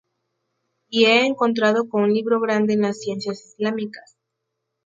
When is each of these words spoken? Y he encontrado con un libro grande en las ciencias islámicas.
Y 0.89 1.05
he 1.05 1.27
encontrado 1.27 1.87
con 1.87 2.01
un 2.01 2.11
libro 2.11 2.39
grande 2.41 2.73
en 2.73 2.81
las 2.81 2.99
ciencias 2.99 3.53
islámicas. 3.55 4.17